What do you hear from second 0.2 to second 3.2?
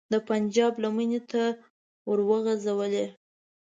پنجاب لمنې ته وروغورځولې.